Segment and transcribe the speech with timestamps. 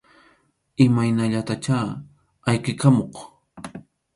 [0.85, 1.79] Imaynallatachá
[2.49, 3.15] ayqikamuq.